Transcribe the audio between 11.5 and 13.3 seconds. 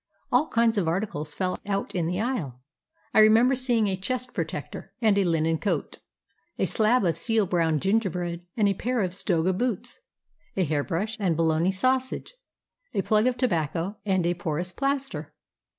sausage, a plug